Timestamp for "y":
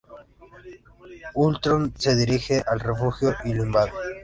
3.45-3.53